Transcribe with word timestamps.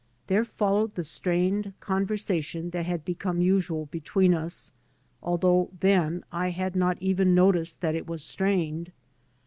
There 0.25 0.43
followed 0.45 0.93
the 0.95 1.03
strained 1.03 1.73
conversation 1.79 2.71
that 2.71 2.87
had 2.87 3.05
become 3.05 3.39
usual 3.39 3.85
between 3.91 4.33
us, 4.33 4.71
although 5.21 5.69
then 5.79 6.23
I 6.31 6.49
had 6.49 6.75
not 6.75 6.99
even 6.99 7.35
noticed 7.35 7.81
that 7.81 7.93
it 7.93 8.07
was 8.07 8.23
strained. 8.23 8.91